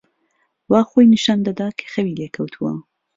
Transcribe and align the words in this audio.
وا 0.71 0.81
خۆی 0.89 1.05
نیشان 1.13 1.39
دەدا 1.47 1.67
کە 1.79 1.85
خەوی 1.93 2.15
لێ 2.19 2.27
کەوتووە. 2.35 2.71